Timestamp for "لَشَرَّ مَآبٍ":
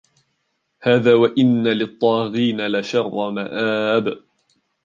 2.67-4.19